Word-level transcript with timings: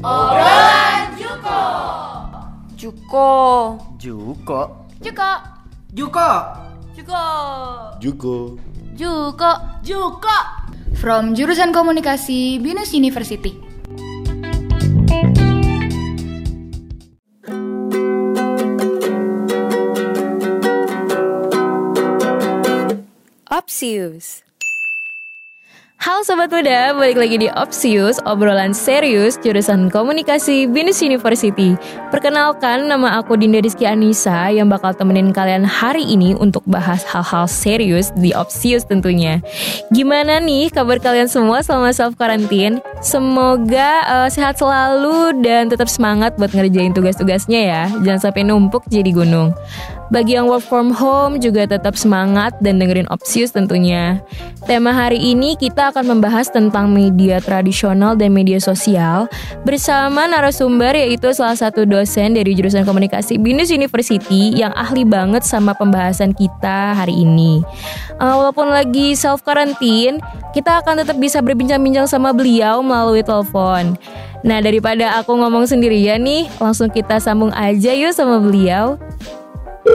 Obrolan 0.00 1.12
Juko. 1.20 1.60
Juko. 2.80 3.28
Juko. 4.00 4.60
Juko. 5.04 5.30
Juko. 5.92 6.28
Juko. 6.96 7.22
Juko. 8.00 8.34
Juko. 8.96 9.50
Juko. 9.84 10.36
From 10.96 11.36
jurusan 11.36 11.76
komunikasi 11.76 12.56
Binus 12.64 12.96
University. 12.96 13.52
Opsius. 23.52 24.49
Halo 26.00 26.24
Sobat 26.24 26.48
Muda, 26.48 26.96
balik 26.96 27.20
lagi 27.20 27.36
di 27.44 27.52
Opsius, 27.52 28.24
obrolan 28.24 28.72
serius 28.72 29.36
jurusan 29.36 29.92
komunikasi 29.92 30.64
Binus 30.64 31.04
University. 31.04 31.76
Perkenalkan, 32.08 32.88
nama 32.88 33.20
aku 33.20 33.36
Dinda 33.36 33.60
Rizky 33.60 33.84
Anissa 33.84 34.48
yang 34.48 34.72
bakal 34.72 34.96
temenin 34.96 35.28
kalian 35.28 35.60
hari 35.60 36.00
ini 36.08 36.32
untuk 36.32 36.64
bahas 36.64 37.04
hal-hal 37.04 37.44
serius 37.44 38.16
di 38.16 38.32
Opsius 38.32 38.88
tentunya. 38.88 39.44
Gimana 39.92 40.40
nih 40.40 40.72
kabar 40.72 40.96
kalian 41.04 41.28
semua 41.28 41.60
selama 41.60 41.92
self 41.92 42.16
quarantine? 42.16 42.80
Semoga 43.04 44.00
uh, 44.08 44.28
sehat 44.32 44.56
selalu 44.56 45.44
dan 45.44 45.68
tetap 45.68 45.92
semangat 45.92 46.32
buat 46.40 46.56
ngerjain 46.56 46.96
tugas-tugasnya 46.96 47.60
ya. 47.60 47.82
Jangan 48.00 48.32
sampai 48.32 48.48
numpuk 48.48 48.88
jadi 48.88 49.12
gunung. 49.12 49.52
Bagi 50.10 50.34
yang 50.34 50.50
work 50.50 50.66
from 50.66 50.90
home 50.90 51.38
juga 51.38 51.70
tetap 51.70 51.94
semangat 51.94 52.58
dan 52.58 52.82
dengerin 52.82 53.06
Opsius 53.14 53.54
tentunya. 53.54 54.18
Tema 54.66 54.90
hari 54.90 55.22
ini 55.22 55.54
kita 55.54 55.94
akan 55.94 56.18
membahas 56.18 56.50
tentang 56.50 56.90
media 56.90 57.38
tradisional 57.38 58.18
dan 58.18 58.34
media 58.34 58.58
sosial 58.58 59.30
bersama 59.62 60.26
narasumber 60.26 60.98
yaitu 60.98 61.30
salah 61.30 61.54
satu 61.54 61.86
dosen 61.86 62.34
dari 62.34 62.58
jurusan 62.58 62.82
komunikasi 62.82 63.38
Binus 63.38 63.70
University 63.70 64.50
yang 64.50 64.74
ahli 64.74 65.06
banget 65.06 65.46
sama 65.46 65.78
pembahasan 65.78 66.34
kita 66.34 66.98
hari 66.98 67.14
ini. 67.14 67.62
Uh, 68.18 68.34
walaupun 68.34 68.66
lagi 68.66 69.14
self 69.14 69.46
quarantine, 69.46 70.18
kita 70.50 70.82
akan 70.82 71.06
tetap 71.06 71.22
bisa 71.22 71.38
berbincang-bincang 71.38 72.10
sama 72.10 72.34
beliau 72.34 72.82
melalui 72.82 73.22
telepon. 73.22 73.94
Nah 74.42 74.58
daripada 74.58 75.22
aku 75.22 75.38
ngomong 75.38 75.70
sendirian 75.70 76.18
nih, 76.18 76.50
langsung 76.58 76.90
kita 76.90 77.22
sambung 77.22 77.54
aja 77.54 77.94
yuk 77.94 78.10
sama 78.10 78.42
beliau. 78.42 78.98
Halo 79.80 79.88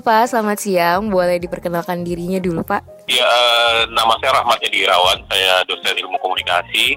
Pak, 0.00 0.32
selamat 0.32 0.56
siang. 0.56 1.12
Boleh 1.12 1.36
diperkenalkan 1.36 2.00
dirinya 2.00 2.40
dulu 2.40 2.64
Pak? 2.64 2.80
Ya, 3.12 3.28
nama 3.92 4.16
saya 4.24 4.40
Rahmat 4.40 4.64
Edi 4.64 4.88
Irawan. 4.88 5.20
Saya 5.28 5.60
dosen 5.68 6.00
ilmu 6.00 6.16
komunikasi 6.24 6.96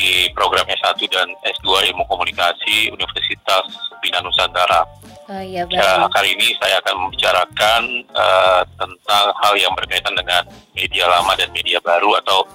di 0.00 0.32
program 0.32 0.64
S1 0.64 0.96
dan 1.12 1.28
S2 1.44 1.92
ilmu 1.92 2.08
komunikasi 2.08 2.88
Universitas 2.88 3.68
Bina 4.00 4.24
Nusantara. 4.24 4.80
Oh 5.28 5.42
iya, 5.44 5.68
ya, 5.68 6.08
kali 6.08 6.32
ini 6.40 6.56
saya 6.56 6.80
akan 6.80 7.04
membicarakan 7.04 7.80
uh, 8.16 8.64
tentang 8.80 9.24
hal 9.44 9.52
yang 9.60 9.76
berkaitan 9.76 10.16
dengan 10.16 10.40
media 10.72 11.04
lama 11.04 11.36
dan 11.36 11.52
media 11.52 11.76
baru 11.84 12.16
atau 12.24 12.48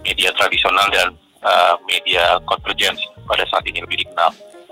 media 0.00 0.32
tradisional 0.40 0.88
dan 0.88 1.12
uh, 1.44 1.74
media 1.84 2.38
convergence 2.46 3.02
pada 3.26 3.44
saat 3.48 3.64
ini 3.68 3.82
lebih 3.82 4.06
dikenal. 4.06 4.30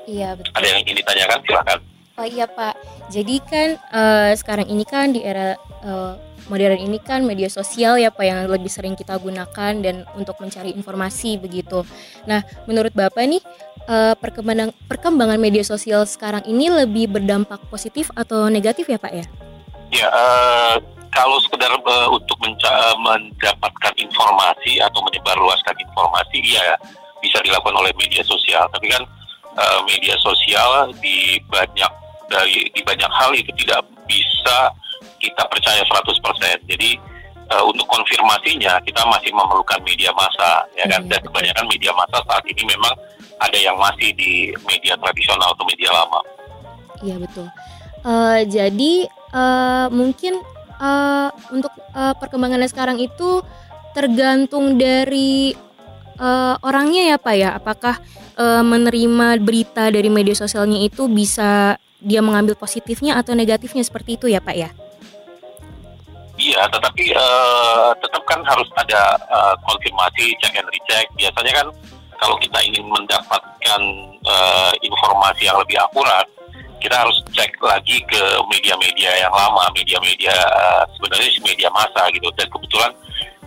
Iya 0.09 0.29
betul. 0.35 0.53
Ada 0.57 0.67
yang 0.67 0.79
ingin 0.87 0.97
ditanyakan 1.05 1.39
silakan. 1.47 1.79
Oh 2.21 2.29
iya 2.29 2.45
Pak, 2.45 2.75
jadi 3.09 3.37
kan 3.41 3.69
uh, 3.97 4.33
sekarang 4.37 4.69
ini 4.69 4.85
kan 4.85 5.09
di 5.09 5.25
era 5.25 5.57
uh, 5.81 6.21
modern 6.53 6.77
ini 6.77 7.01
kan 7.01 7.25
media 7.25 7.49
sosial 7.49 7.97
ya 7.97 8.13
Pak 8.13 8.25
yang 8.27 8.39
lebih 8.45 8.69
sering 8.69 8.93
kita 8.93 9.17
gunakan 9.17 9.73
dan 9.81 10.05
untuk 10.19 10.37
mencari 10.37 10.75
informasi 10.75 11.41
begitu. 11.41 11.81
Nah 12.29 12.45
menurut 12.69 12.93
Bapak 12.93 13.25
nih 13.25 13.41
uh, 13.89 14.13
perkembangan 14.19 14.75
perkembangan 14.85 15.41
media 15.41 15.65
sosial 15.65 16.05
sekarang 16.05 16.45
ini 16.45 16.69
lebih 16.69 17.09
berdampak 17.09 17.63
positif 17.73 18.13
atau 18.13 18.53
negatif 18.53 18.91
ya 18.91 19.01
Pak 19.01 19.13
ya? 19.17 19.25
Ya 19.89 20.07
uh, 20.13 20.77
kalau 21.15 21.41
sekedar 21.41 21.71
uh, 21.73 22.09
untuk 22.13 22.37
mendapatkan 22.43 23.95
informasi 23.97 24.83
atau 24.83 25.01
menyebarluaskan 25.09 25.77
informasi 25.89 26.39
ya 26.53 26.77
bisa 27.21 27.39
dilakukan 27.45 27.77
oleh 27.77 27.93
media 27.97 28.25
sosial. 28.25 28.67
Tapi 28.73 28.91
kan 28.91 29.03
uh, 29.57 29.81
media 29.87 30.17
sosial 30.21 30.93
di 30.99 31.41
banyak 31.49 31.93
dari 32.29 32.67
di 32.73 32.81
banyak 32.85 33.11
hal 33.11 33.31
itu 33.37 33.51
tidak 33.65 33.85
bisa 34.09 34.73
kita 35.21 35.43
percaya 35.49 35.83
100%. 35.85 36.69
Jadi 36.69 36.97
uh, 37.53 37.65
untuk 37.67 37.87
konfirmasinya 37.91 38.81
kita 38.87 39.03
masih 39.11 39.31
memerlukan 39.35 39.81
media 39.83 40.11
massa 40.15 40.65
ya 40.79 40.87
kan 40.87 41.03
iya, 41.05 41.11
dan 41.11 41.21
kebanyakan 41.27 41.67
media 41.69 41.93
massa 41.93 42.19
saat 42.25 42.45
ini 42.47 42.63
memang 42.65 42.95
ada 43.41 43.59
yang 43.59 43.77
masih 43.77 44.15
di 44.15 44.53
media 44.69 44.95
tradisional 45.01 45.53
atau 45.53 45.65
media 45.67 45.91
lama. 45.91 46.21
Iya 47.01 47.17
betul. 47.19 47.47
Uh, 48.01 48.41
jadi 48.49 48.93
uh, 49.33 49.87
mungkin 49.93 50.41
uh, 50.81 51.29
untuk 51.53 51.73
uh, 51.93 52.17
perkembangannya 52.17 52.69
sekarang 52.69 52.97
itu 53.01 53.45
tergantung 53.93 54.79
dari 54.79 55.53
uh, 56.21 56.55
orangnya 56.61 57.03
ya 57.11 57.17
pak 57.17 57.35
ya. 57.35 57.57
Apakah 57.57 57.97
uh, 58.37 58.63
menerima 58.63 59.41
berita 59.41 59.89
dari 59.89 60.13
media 60.13 60.37
sosialnya 60.37 60.79
itu 60.85 61.09
bisa 61.09 61.81
dia 62.01 62.25
mengambil 62.25 62.57
positifnya 62.57 63.21
atau 63.21 63.37
negatifnya 63.37 63.85
seperti 63.85 64.17
itu 64.17 64.27
ya 64.33 64.41
Pak 64.41 64.57
ya? 64.57 64.73
Iya, 66.41 66.65
tetapi 66.73 67.13
uh, 67.13 67.93
tetap 68.01 68.25
kan 68.25 68.41
harus 68.49 68.65
ada 68.81 69.21
uh, 69.29 69.53
konfirmasi, 69.69 70.33
check 70.41 70.57
and 70.57 70.65
recheck. 70.73 71.05
Biasanya 71.13 71.53
kan 71.53 71.67
kalau 72.17 72.41
kita 72.41 72.57
ingin 72.65 72.89
mendapatkan 72.89 73.81
uh, 74.25 74.73
informasi 74.81 75.53
yang 75.53 75.61
lebih 75.61 75.77
akurat, 75.77 76.25
kita 76.81 76.97
harus 76.97 77.21
cek 77.37 77.61
lagi 77.61 78.01
ke 78.09 78.23
media-media 78.49 79.21
yang 79.21 79.33
lama, 79.37 79.69
media-media 79.77 80.33
sebenarnya 80.97 81.29
media 81.45 81.69
massa 81.77 82.09
gitu. 82.09 82.33
Dan 82.33 82.49
kebetulan 82.49 82.93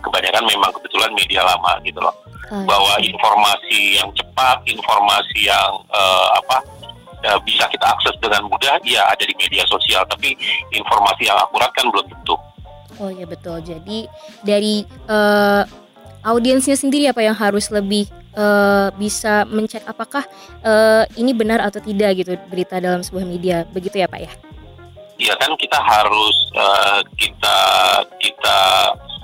kebanyakan 0.04 0.44
memang 0.44 0.70
kebetulan 0.76 1.10
media 1.16 1.40
lama 1.42 1.72
gitu 1.82 1.98
loh. 1.98 2.14
Oh, 2.52 2.62
Bahwa 2.68 3.00
informasi 3.00 3.96
yang 3.96 4.12
cepat, 4.12 4.60
informasi 4.68 5.48
yang 5.48 5.72
uh, 5.88 6.28
apa 6.44 6.60
uh, 7.24 7.40
bisa 7.40 7.64
kita 7.72 7.88
akses 7.88 8.14
dengan 8.20 8.44
mudah, 8.52 8.76
ya 8.84 9.08
ada 9.08 9.24
di 9.24 9.32
media 9.40 9.64
sosial. 9.64 10.04
Tapi 10.04 10.36
informasi 10.76 11.26
yang 11.26 11.40
akurat 11.40 11.72
kan 11.72 11.88
belum 11.88 12.04
tentu. 12.12 12.36
Oh 13.00 13.10
ya 13.10 13.24
betul. 13.24 13.58
Jadi 13.64 14.06
dari 14.44 14.84
uh, 15.08 15.64
audiensnya 16.22 16.76
sendiri 16.76 17.08
apa 17.10 17.24
yang 17.24 17.34
harus 17.34 17.72
lebih 17.72 18.06
uh, 18.36 18.92
bisa 18.94 19.48
mencek 19.48 19.82
apakah 19.88 20.22
uh, 20.62 21.02
ini 21.18 21.32
benar 21.34 21.64
atau 21.64 21.80
tidak 21.80 22.22
gitu 22.22 22.36
berita 22.52 22.78
dalam 22.78 23.02
sebuah 23.02 23.24
media, 23.24 23.56
begitu 23.72 23.98
ya 23.98 24.06
Pak 24.06 24.20
ya? 24.20 24.32
Iya 25.14 25.34
kan 25.38 25.54
kita 25.54 25.78
harus 25.78 26.36
uh, 26.58 27.00
kita 27.14 27.58
kita 28.18 28.58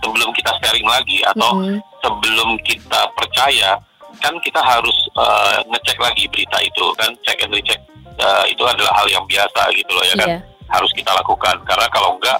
sebelum 0.00 0.30
kita 0.34 0.50
sharing 0.60 0.88
lagi 0.88 1.18
atau 1.24 1.50
mm 1.56 1.62
-hmm. 1.62 1.78
sebelum 2.00 2.48
kita 2.64 3.00
percaya 3.14 3.78
kan 4.20 4.34
kita 4.42 4.60
harus 4.60 4.96
uh, 5.16 5.62
ngecek 5.70 5.96
lagi 6.02 6.28
berita 6.28 6.58
itu 6.60 6.84
kan 6.98 7.08
cek 7.24 7.46
and 7.46 7.54
recheck 7.54 7.80
uh, 8.20 8.44
itu 8.44 8.60
adalah 8.66 8.92
hal 9.00 9.06
yang 9.08 9.24
biasa 9.24 9.70
gitu 9.72 9.90
loh 9.96 10.04
ya 10.04 10.14
kan 10.18 10.28
yeah. 10.36 10.40
harus 10.68 10.90
kita 10.92 11.08
lakukan 11.14 11.56
karena 11.64 11.86
kalau 11.94 12.20
enggak 12.20 12.38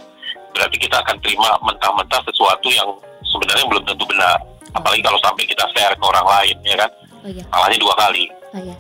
berarti 0.50 0.76
kita 0.76 0.98
akan 1.00 1.16
terima 1.22 1.50
mentah-mentah 1.62 2.20
sesuatu 2.26 2.68
yang 2.68 2.90
sebenarnya 3.22 3.64
belum 3.70 3.84
tentu 3.86 4.04
benar 4.04 4.36
oh. 4.42 4.76
apalagi 4.76 5.02
kalau 5.06 5.18
sampai 5.22 5.44
kita 5.46 5.64
share 5.72 5.94
ke 5.94 6.04
orang 6.04 6.26
lain 6.26 6.56
ya 6.66 6.76
kan 6.76 6.90
oh, 7.24 7.28
iya. 7.30 7.44
malahnya 7.48 7.78
dua 7.78 7.94
kali 7.96 8.24
oh, 8.28 8.60
iya. 8.60 8.76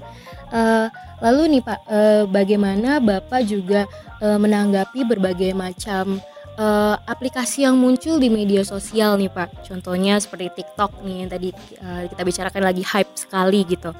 uh, 0.52 0.86
lalu 1.24 1.42
nih 1.56 1.62
pak 1.62 1.78
uh, 1.86 2.22
bagaimana 2.28 2.90
bapak 2.98 3.42
juga 3.46 3.86
uh, 4.20 4.38
menanggapi 4.40 5.06
berbagai 5.06 5.54
macam 5.54 6.18
uh, 6.60 6.94
aplikasi 7.08 7.64
yang 7.64 7.80
muncul 7.80 8.20
di 8.20 8.28
media 8.28 8.60
sosial 8.60 9.16
nih 9.16 9.32
pak 9.32 9.64
contohnya 9.64 10.20
seperti 10.20 10.52
TikTok 10.60 11.00
nih 11.00 11.16
yang 11.24 11.30
tadi 11.32 11.48
uh, 11.80 12.04
kita 12.04 12.22
bicarakan 12.22 12.62
lagi 12.68 12.84
hype 12.84 13.16
sekali 13.16 13.64
gitu 13.64 13.96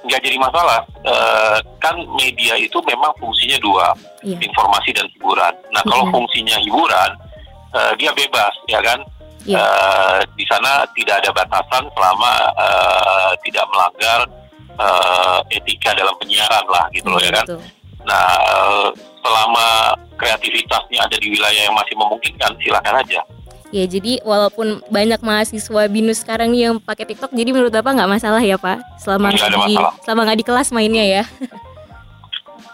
nggak 0.00 0.20
jadi 0.24 0.36
masalah. 0.40 0.80
E, 1.04 1.14
kan 1.78 1.96
media 2.16 2.56
itu 2.56 2.78
memang 2.82 3.12
fungsinya 3.20 3.58
dua, 3.60 3.92
yeah. 4.24 4.40
informasi 4.40 4.96
dan 4.96 5.06
hiburan. 5.12 5.52
Nah 5.70 5.82
kalau 5.84 6.08
yeah. 6.08 6.14
fungsinya 6.14 6.56
hiburan, 6.64 7.10
e, 7.70 7.80
dia 8.00 8.10
bebas, 8.16 8.54
ya 8.66 8.80
kan? 8.80 8.98
Yeah. 9.44 9.60
Iya. 9.60 9.64
E, 9.64 10.36
di 10.40 10.44
sana 10.48 10.88
tidak 10.96 11.20
ada 11.24 11.30
batasan 11.36 11.84
selama 11.92 12.32
e, 12.56 12.68
tidak 13.48 13.64
melanggar 13.70 14.20
e, 14.74 14.88
etika 15.60 15.90
dalam 15.92 16.16
penyiaran 16.16 16.64
lah, 16.66 16.84
gitu 16.90 17.08
loh 17.12 17.20
ya 17.20 17.32
kan? 17.36 17.46
Nah 18.04 18.28
e, 18.40 18.56
selama 19.20 19.96
kreativitasnya 20.16 21.00
ada 21.04 21.16
di 21.16 21.32
wilayah 21.32 21.62
yang 21.68 21.76
masih 21.76 21.94
memungkinkan, 21.96 22.50
silakan 22.60 23.00
aja. 23.00 23.20
Ya 23.70 23.84
jadi 23.86 24.18
walaupun 24.26 24.82
banyak 24.90 25.22
mahasiswa 25.22 25.86
binus 25.86 26.26
sekarang 26.26 26.50
nih 26.50 26.70
yang 26.70 26.82
pakai 26.82 27.06
TikTok, 27.06 27.30
jadi 27.30 27.54
menurut 27.54 27.70
bapak 27.70 27.94
nggak 27.94 28.10
masalah 28.10 28.42
ya 28.42 28.58
pak? 28.58 28.82
Selama 28.98 29.30
nggak 29.30 29.50
di 29.70 29.74
selama 30.02 30.20
nggak 30.26 30.38
di 30.42 30.46
kelas 30.46 30.68
mainnya 30.74 31.06
ya? 31.06 31.22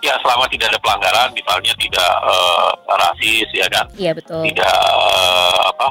ya 0.06 0.14
selama 0.24 0.48
tidak 0.48 0.72
ada 0.72 0.78
pelanggaran, 0.80 1.28
misalnya 1.36 1.72
tidak 1.76 2.12
uh, 2.24 2.72
rasis 2.96 3.48
ya 3.52 3.66
kan? 3.68 3.84
Iya 4.00 4.16
betul. 4.16 4.40
Tidak 4.48 4.76
uh, 4.88 5.60
apa 5.68 5.86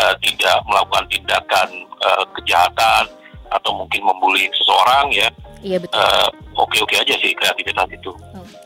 uh, 0.00 0.14
tidak 0.24 0.56
melakukan 0.64 1.04
tindakan 1.12 1.68
uh, 2.00 2.24
kejahatan 2.40 3.04
atau 3.52 3.70
mungkin 3.76 4.02
membuli 4.02 4.48
seseorang 4.56 5.06
ya 5.14 5.28
Iya 5.66 5.78
betul. 5.82 5.98
uh, 5.98 6.28
oke-oke 6.62 6.94
aja 6.94 7.14
sih 7.18 7.32
kreativitas 7.34 7.88
itu. 7.90 8.10
Oke. 8.38 8.65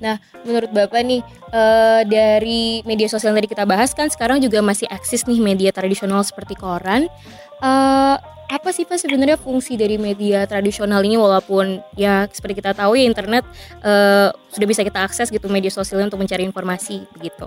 Nah, 0.00 0.16
menurut 0.42 0.72
Bapak 0.72 1.04
nih 1.04 1.20
eh, 1.52 2.02
dari 2.08 2.80
media 2.88 3.06
sosial 3.06 3.36
yang 3.36 3.44
tadi 3.44 3.52
kita 3.52 3.68
bahas 3.68 3.92
kan 3.92 4.08
sekarang 4.08 4.40
juga 4.40 4.64
masih 4.64 4.88
eksis 4.88 5.28
nih 5.28 5.38
media 5.38 5.70
tradisional 5.70 6.24
seperti 6.24 6.56
koran. 6.56 7.06
Eh, 7.60 8.16
apa 8.50 8.74
sih 8.74 8.82
Pak 8.82 8.98
sebenarnya 8.98 9.38
fungsi 9.38 9.78
dari 9.78 9.94
media 9.94 10.42
tradisional 10.42 11.06
ini 11.06 11.14
walaupun 11.14 11.78
ya 11.94 12.26
seperti 12.26 12.58
kita 12.58 12.74
tahu 12.74 12.98
ya 12.98 13.06
internet 13.06 13.46
eh, 13.84 14.34
sudah 14.50 14.66
bisa 14.66 14.82
kita 14.82 15.04
akses 15.06 15.30
gitu 15.30 15.46
media 15.46 15.70
sosial 15.70 16.02
untuk 16.02 16.18
mencari 16.18 16.42
informasi 16.42 17.06
begitu. 17.14 17.46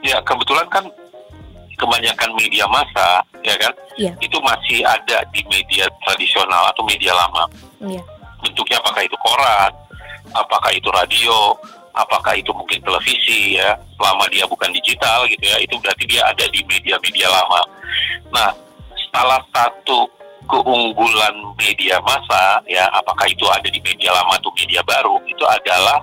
Ya 0.00 0.22
kebetulan 0.22 0.70
kan 0.70 0.86
kebanyakan 1.78 2.30
media 2.38 2.64
massa 2.70 3.22
ya 3.42 3.54
kan 3.58 3.74
Iya. 3.98 4.14
itu 4.22 4.38
masih 4.38 4.86
ada 4.86 5.26
di 5.34 5.42
media 5.50 5.90
tradisional 6.06 6.70
atau 6.70 6.86
media 6.86 7.10
lama. 7.12 7.44
Iya. 7.82 8.02
bentuknya 8.38 8.78
apakah 8.78 9.02
itu 9.02 9.18
koran, 9.18 9.70
apakah 10.34 10.72
itu 10.72 10.88
radio, 10.90 11.56
apakah 11.94 12.34
itu 12.36 12.50
mungkin 12.54 12.78
televisi 12.82 13.58
ya, 13.58 13.74
selama 13.98 14.24
dia 14.30 14.46
bukan 14.46 14.70
digital 14.70 15.26
gitu 15.26 15.44
ya, 15.44 15.58
itu 15.58 15.74
berarti 15.80 16.04
dia 16.06 16.22
ada 16.26 16.44
di 16.48 16.60
media-media 16.66 17.28
lama. 17.28 17.62
Nah, 18.30 18.50
salah 19.10 19.40
satu 19.50 20.06
keunggulan 20.48 21.34
media 21.60 22.00
massa 22.00 22.62
ya, 22.64 22.88
apakah 22.94 23.28
itu 23.28 23.44
ada 23.50 23.68
di 23.68 23.80
media 23.84 24.14
lama 24.14 24.38
atau 24.38 24.52
media 24.56 24.80
baru, 24.86 25.20
itu 25.28 25.44
adalah 25.44 25.98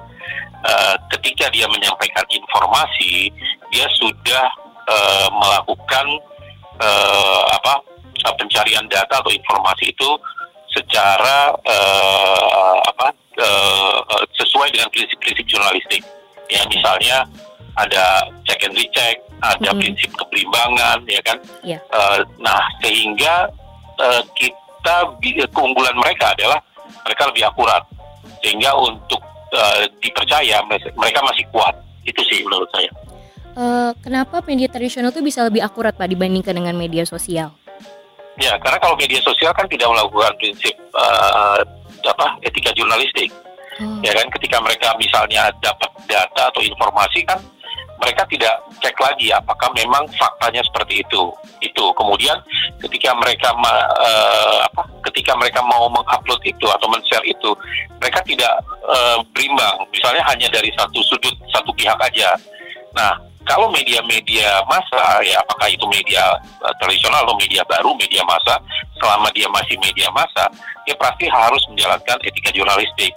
eh, 0.62 0.96
ketika 1.18 1.50
dia 1.50 1.66
menyampaikan 1.72 2.26
informasi, 2.30 3.32
dia 3.74 3.88
sudah 3.98 4.46
eh, 4.86 5.28
melakukan 5.34 6.06
eh, 6.82 7.44
apa 7.56 7.82
pencarian 8.38 8.86
data 8.90 9.22
atau 9.22 9.30
informasi 9.30 9.94
itu 9.94 10.10
secara 10.74 11.56
eh, 11.64 12.78
apa 12.84 13.08
eh, 13.40 13.95
sesuai 14.66 14.74
dengan 14.74 14.90
prinsip-prinsip 14.90 15.46
jurnalistik. 15.46 16.02
Ya 16.50 16.62
misalnya 16.66 17.18
ada 17.78 18.06
check 18.50 18.66
and 18.66 18.74
recheck, 18.74 19.16
ada 19.46 19.70
Mhm. 19.74 19.78
prinsip 19.78 20.10
keberimbangan, 20.18 20.98
ya 21.06 21.22
kan. 21.22 21.38
Iya. 21.62 21.80
Eh, 21.82 22.20
nah 22.42 22.62
sehingga 22.82 23.50
eh, 23.96 24.22
kita 24.36 25.08
keunggulan 25.56 25.96
mereka 25.96 26.36
adalah 26.36 26.60
mereka 27.08 27.32
lebih 27.32 27.48
akurat, 27.48 27.80
sehingga 28.42 28.74
untuk 28.76 29.22
eh, 29.56 29.88
dipercaya 30.04 30.60
mereka- 30.68 31.24
masih 31.24 31.48
kuat. 31.48 31.72
Itu 32.04 32.20
sih 32.28 32.44
menurut 32.44 32.68
saya. 32.76 32.92
Eh, 33.56 33.92
kenapa 34.04 34.44
media 34.44 34.68
tradisional 34.68 35.16
itu 35.16 35.24
bisa 35.24 35.48
lebih 35.48 35.64
akurat 35.64 35.96
Pak 35.96 36.12
dibandingkan 36.12 36.52
dengan 36.52 36.76
media 36.76 37.08
sosial? 37.08 37.56
Ya, 38.36 38.60
karena 38.60 38.84
kalau 38.84 39.00
media 39.00 39.24
sosial 39.24 39.56
kan 39.56 39.64
tidak 39.72 39.88
melakukan 39.88 40.36
prinsip 40.36 40.76
eh, 40.76 41.60
apa 42.04 42.36
etika 42.44 42.76
jurnalistik. 42.76 43.32
Oh, 43.76 44.00
ya 44.00 44.16
kan 44.16 44.28
ketika 44.40 44.58
mereka 44.64 44.96
misalnya 44.96 45.52
dapat 45.60 45.92
data 46.08 46.48
atau 46.48 46.64
informasi 46.64 47.28
kan 47.28 47.36
mereka 48.00 48.28
tidak 48.28 48.56
cek 48.84 48.96
lagi 49.00 49.32
apakah 49.32 49.72
memang 49.72 50.04
faktanya 50.16 50.64
seperti 50.64 51.04
itu. 51.04 51.32
Itu. 51.64 51.92
Kemudian 51.96 52.36
ketika 52.84 53.16
mereka 53.16 53.52
ma- 53.56 53.92
eh, 54.00 54.58
apa 54.68 54.84
ketika 55.12 55.36
mereka 55.36 55.64
mau 55.64 55.88
mengupload 55.88 56.40
itu 56.44 56.68
atau 56.68 56.88
men-share 56.92 57.24
itu 57.28 57.52
mereka 58.00 58.20
tidak 58.24 58.54
eh, 58.88 59.18
berimbang. 59.32 59.76
Misalnya 59.92 60.24
hanya 60.28 60.48
dari 60.52 60.72
satu 60.76 61.00
sudut 61.08 61.36
satu 61.52 61.72
pihak 61.76 62.00
aja. 62.00 62.36
Nah 62.96 63.16
kalau 63.46 63.70
media-media 63.72 64.60
massa 64.66 65.22
ya 65.22 65.40
apakah 65.40 65.72
itu 65.72 65.86
media 65.88 66.36
eh, 66.64 66.74
tradisional 66.80 67.24
atau 67.24 67.38
media 67.40 67.64
baru 67.64 67.96
media 67.96 68.24
massa 68.28 68.60
selama 69.00 69.32
dia 69.32 69.48
masih 69.52 69.80
media 69.80 70.12
massa 70.12 70.48
dia 70.84 70.96
pasti 71.00 71.26
harus 71.30 71.64
menjalankan 71.72 72.18
etika 72.24 72.52
jurnalistik 72.52 73.12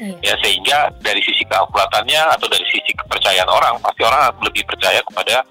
iya. 0.00 0.16
ya 0.22 0.34
sehingga 0.42 0.90
dari 1.02 1.20
sisi 1.22 1.46
keakuratannya 1.46 2.20
atau 2.34 2.46
dari 2.50 2.66
sisi 2.70 2.90
kepercayaan 2.94 3.50
orang 3.50 3.78
pasti 3.78 4.02
orang 4.02 4.34
lebih 4.42 4.66
percaya 4.66 5.00
kepada 5.06 5.44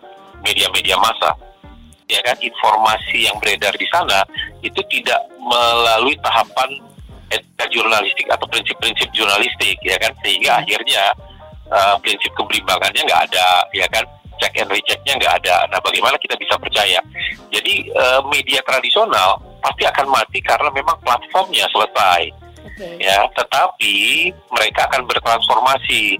media-media 0.43 0.99
massa. 0.99 1.31
Ya 2.11 2.19
kan? 2.21 2.35
Informasi 2.37 3.25
yang 3.31 3.39
beredar 3.39 3.71
di 3.79 3.87
sana 3.87 4.27
itu 4.59 4.79
tidak 4.91 5.19
melalui 5.39 6.13
tahapan 6.19 6.69
etika 7.31 7.65
jurnalistik 7.71 8.27
atau 8.29 8.45
prinsip-prinsip 8.51 9.09
jurnalistik 9.15 9.79
ya 9.81 9.95
kan? 9.97 10.11
Sehingga 10.21 10.59
akhirnya 10.59 11.15
eh, 11.71 11.95
prinsip 12.03 12.29
keberimbangannya 12.35 13.01
nggak 13.07 13.21
ada 13.31 13.47
ya 13.71 13.87
kan? 13.89 14.03
Check 14.41 14.59
and 14.59 14.69
rechecknya 14.69 15.13
nggak 15.15 15.33
ada. 15.45 15.63
Nah 15.71 15.79
bagaimana 15.79 16.19
kita 16.19 16.35
bisa 16.35 16.59
percaya? 16.59 16.99
Jadi 17.49 17.87
eh, 17.87 18.21
media 18.27 18.59
tradisional 18.67 19.39
pasti 19.63 19.87
akan 19.87 20.11
mati 20.11 20.43
karena 20.43 20.67
memang 20.75 20.99
platformnya 20.99 21.63
selesai 21.71 22.42
Oke. 22.63 22.89
ya 22.99 23.27
tetapi 23.35 23.95
mereka 24.51 24.87
akan 24.91 25.03
bertransformasi 25.07 26.17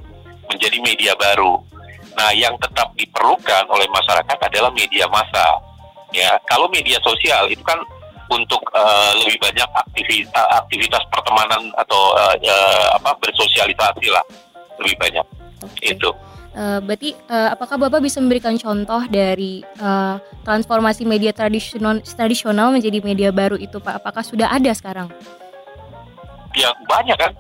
menjadi 0.52 0.78
media 0.84 1.14
baru 1.16 1.60
nah 2.14 2.30
yang 2.36 2.54
tetap 2.62 2.94
diperlukan 2.94 3.64
oleh 3.74 3.90
masyarakat 3.90 4.38
adalah 4.38 4.70
media 4.76 5.10
massa 5.10 5.58
ya 6.14 6.38
kalau 6.46 6.70
media 6.70 7.02
sosial 7.02 7.50
itu 7.50 7.64
kan 7.66 7.80
untuk 8.30 8.62
eh, 8.74 9.12
lebih 9.26 9.42
banyak 9.42 9.70
aktivitas 9.74 10.46
aktivitas 10.62 11.04
pertemanan 11.10 11.74
atau 11.76 12.14
eh, 12.18 12.36
eh, 12.46 12.86
apa 12.94 13.18
bersosialisasi 13.18 14.14
lah 14.14 14.24
lebih 14.78 14.96
banyak 15.02 15.26
Oke. 15.66 15.96
itu 15.96 16.12
Eh, 16.54 16.80
berarti 16.86 17.18
eh, 17.18 17.50
apakah 17.50 17.82
Bapak 17.82 17.98
bisa 17.98 18.22
memberikan 18.22 18.54
contoh 18.62 19.02
dari 19.10 19.66
eh, 19.66 20.16
transformasi 20.46 21.02
media 21.02 21.34
tradisional 21.34 21.98
tradisional 22.06 22.70
menjadi 22.70 23.02
media 23.02 23.30
baru 23.34 23.58
itu 23.58 23.82
Pak? 23.82 24.06
Apakah 24.06 24.22
sudah 24.22 24.54
ada 24.54 24.70
sekarang? 24.70 25.10
Ya 26.56 26.70
banyak 26.88 27.18
kan. 27.18 27.32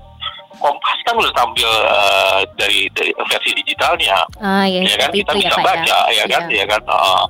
Kompas 0.54 1.00
kan 1.04 1.18
udah 1.18 1.34
tampil 1.36 1.68
eh, 1.68 2.40
dari, 2.56 2.88
dari 2.96 3.12
versi 3.28 3.52
digitalnya. 3.58 4.24
Ah 4.40 4.64
ya, 4.64 4.80
ya 4.86 4.96
kan? 4.96 5.10
kita 5.12 5.32
itu 5.36 5.44
bisa 5.44 5.58
Pak, 5.60 5.66
baca 5.66 5.98
ya, 6.14 6.24
kan? 6.30 6.44
Iya. 6.48 6.64
ya 6.64 6.66
kan? 6.70 6.82
Uh, 6.88 7.26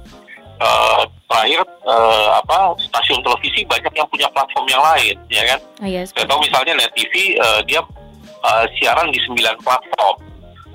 uh, 0.61 1.01
terakhir 1.31 1.65
uh, 1.87 2.37
apa 2.37 2.77
stasiun 2.77 3.25
televisi 3.25 3.65
banyak 3.65 3.89
yang 3.95 4.05
punya 4.11 4.27
platform 4.29 4.65
yang 4.69 4.83
lain 4.83 5.15
ya 5.33 5.43
kan? 5.49 5.59
Ah 5.81 5.89
ya, 5.89 6.01
saya 6.05 6.29
tahu 6.29 6.45
misalnya 6.45 6.77
net 6.77 6.91
TV 6.93 7.39
uh, 7.41 7.59
dia 7.65 7.81
uh, 8.45 8.65
siaran 8.77 9.09
di 9.09 9.17
9 9.25 9.39
platform 9.65 10.15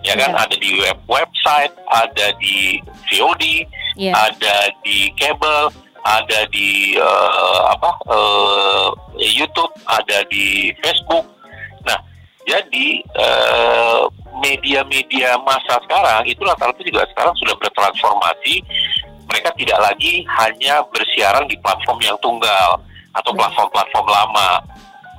ya 0.02 0.14
kan? 0.18 0.30
Iya. 0.34 0.42
ada 0.42 0.56
di 0.58 0.70
web 0.82 0.98
website 1.06 1.74
ada 1.90 2.26
di 2.42 2.82
VOD 3.12 3.66
Iya. 3.98 4.14
ada 4.14 4.70
di 4.86 5.10
kabel 5.18 5.74
ada 6.08 6.48
di 6.48 6.96
uh, 6.96 7.62
apa 7.68 7.90
uh, 8.08 8.88
YouTube 9.18 9.72
ada 9.84 10.24
di 10.28 10.72
Facebook 10.80 11.24
nah 11.84 11.98
jadi 12.48 12.88
eh, 13.04 14.02
media-media 14.40 15.36
massa 15.44 15.76
sekarang 15.84 16.24
itu 16.24 16.40
rata-rata 16.40 16.80
juga 16.80 17.04
sekarang 17.12 17.36
sudah 17.36 17.52
bertransformasi 17.60 18.64
mereka 19.28 19.52
tidak 19.52 19.76
lagi 19.84 20.24
hanya 20.40 20.80
bersiaran 20.88 21.44
di 21.44 21.60
platform 21.60 22.00
yang 22.00 22.16
tunggal 22.24 22.80
atau 23.12 23.30
Baik. 23.32 23.38
platform-platform 23.44 24.06
lama 24.08 24.50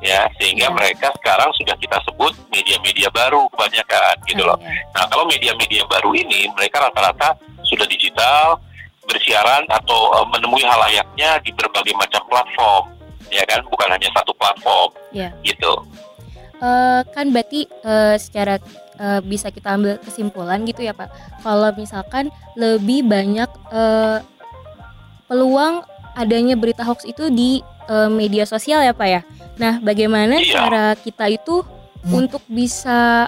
ya 0.01 0.25
sehingga 0.39 0.72
Ya. 0.72 0.74
mereka 0.74 1.12
sekarang 1.22 1.51
sudah 1.60 1.75
kita 1.77 2.00
sebut 2.08 2.34
media-media 2.50 3.12
baru 3.13 3.46
kebanyakan 3.53 4.15
gitu 4.25 4.41
loh 4.41 4.58
Ah, 4.58 4.65
ya. 4.65 4.81
Nah, 4.96 5.05
kalau 5.12 5.25
media-media 5.29 5.84
baru 5.86 6.15
ini 6.15 6.50
mereka 6.55 6.88
rata-rata 6.88 7.36
sudah 7.62 7.86
digital, 7.86 8.58
bersiaran 9.10 9.66
atau 9.68 10.13
eh, 10.13 10.25
menemui 10.30 10.62
halayaknya 10.62 11.42
di 11.42 11.50
berbagai 11.51 11.98
macam 11.98 12.22
platform, 12.30 12.84
ya 13.28 13.42
kan? 13.44 13.66
Bukan 13.66 13.89
hanya 13.89 14.10
satu 14.13 14.32
platform, 14.38 14.89
Ya. 15.10 15.34
gitu. 15.42 15.74
Eh, 16.60 17.01
kan 17.10 17.25
berarti 17.30 17.66
eh, 17.66 18.16
secara 18.16 18.62
eh, 18.96 19.20
bisa 19.24 19.50
kita 19.50 19.74
ambil 19.74 19.98
kesimpulan 19.98 20.62
gitu 20.63 20.84
ya 20.84 20.94
Pak. 20.94 21.10
Kalau 21.42 21.72
misalkan 21.74 22.30
lebih 22.54 23.01
banyak 23.04 23.50
eh, 23.72 24.20
peluang 25.25 25.86
adanya 26.13 26.58
berita 26.58 26.84
hoax 26.84 27.06
itu 27.06 27.30
di 27.30 27.63
eh, 27.88 28.10
media 28.12 28.44
sosial 28.44 28.84
ya 28.84 28.92
Pak 28.92 29.08
ya. 29.08 29.22
Nah, 29.56 29.80
bagaimana 29.80 30.39
Iya. 30.39 30.54
cara 30.56 30.86
kita 30.96 31.28
itu 31.28 31.63
untuk 32.06 32.39
bisa 32.48 33.28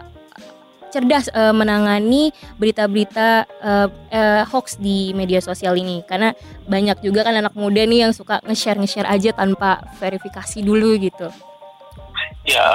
cerdas 0.91 1.31
eh, 1.31 1.55
menangani 1.55 2.35
berita-berita 2.59 3.47
eh, 3.47 3.87
eh, 4.11 4.43
hoax 4.45 4.77
di 4.77 5.15
media 5.15 5.39
sosial 5.39 5.79
ini 5.79 6.03
karena 6.03 6.35
banyak 6.67 6.99
juga 6.99 7.23
kan 7.23 7.39
anak 7.39 7.55
muda 7.55 7.87
nih 7.87 8.05
yang 8.05 8.13
suka 8.13 8.43
nge-share 8.43 8.77
nge-share 8.77 9.07
aja 9.07 9.31
tanpa 9.31 9.81
verifikasi 9.97 10.59
dulu 10.61 10.99
gitu. 10.99 11.31
Ya, 12.41 12.65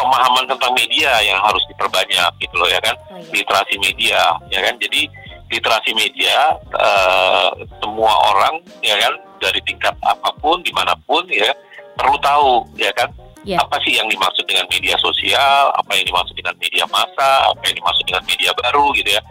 pemahaman 0.00 0.48
tentang 0.48 0.72
media 0.72 1.20
yang 1.20 1.36
harus 1.44 1.60
diperbanyak, 1.68 2.40
gitu 2.40 2.56
loh 2.56 2.68
ya 2.72 2.80
kan? 2.80 2.96
Oh, 3.12 3.20
iya. 3.20 3.32
Literasi 3.36 3.74
media, 3.76 4.20
ya 4.48 4.60
kan? 4.64 4.80
Jadi 4.80 5.04
literasi 5.52 5.92
media 5.92 6.56
eh, 6.72 7.48
semua 7.84 8.12
orang, 8.32 8.64
ya 8.80 8.96
kan? 8.96 9.12
Dari 9.44 9.60
tingkat 9.68 9.92
apa 10.00 10.32
pun, 10.40 10.64
di 10.64 10.72
mana 10.72 10.96
pun, 11.04 11.20
ya 11.28 11.52
perlu 12.00 12.16
tahu, 12.24 12.64
ya 12.80 12.88
kan? 12.96 13.12
Iya. 13.48 13.64
Apa 13.64 13.80
sih 13.80 13.96
yang 13.96 14.04
dimaksud 14.12 14.44
dengan 14.44 14.68
media 14.68 14.92
sosial? 15.00 15.72
Apa 15.72 15.96
yang 15.96 16.04
dimaksud 16.04 16.36
dengan 16.36 16.52
media 16.60 16.84
massa? 16.92 17.48
Apa 17.48 17.64
yang 17.64 17.80
dimaksud 17.80 18.04
dengan 18.04 18.22
media 18.28 18.50
baru, 18.52 18.92
gitu 18.92 19.08
ya? 19.08 19.22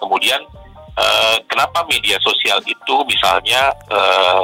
Kemudian 0.00 0.40
eh, 0.96 1.36
kenapa 1.44 1.84
media 1.84 2.16
sosial 2.24 2.56
itu 2.64 2.96
misalnya 3.04 3.68
eh, 3.92 4.42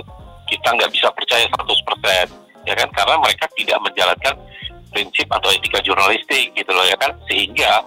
kita 0.53 0.69
nggak 0.77 0.93
bisa 0.93 1.09
percaya 1.17 1.49
100% 1.49 2.29
ya 2.69 2.75
kan 2.77 2.89
karena 2.93 3.17
mereka 3.19 3.49
tidak 3.57 3.79
menjalankan 3.81 4.37
prinsip 4.93 5.25
atau 5.33 5.49
etika 5.49 5.81
jurnalistik 5.81 6.53
gitu 6.53 6.69
loh 6.69 6.85
ya 6.85 6.95
kan 7.01 7.17
sehingga 7.25 7.81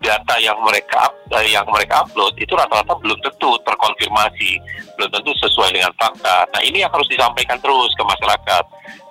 data 0.00 0.34
yang 0.40 0.56
mereka 0.64 1.12
eh, 1.36 1.52
yang 1.52 1.68
mereka 1.68 2.08
upload 2.08 2.32
itu 2.40 2.56
rata-rata 2.56 2.96
belum 3.04 3.20
tentu 3.20 3.52
terkonfirmasi 3.68 4.58
belum 4.96 5.10
tentu 5.12 5.30
sesuai 5.44 5.76
dengan 5.76 5.92
fakta 6.00 6.48
nah 6.50 6.60
ini 6.64 6.82
yang 6.82 6.90
harus 6.90 7.06
disampaikan 7.12 7.60
terus 7.60 7.92
ke 7.94 8.02
masyarakat 8.02 8.64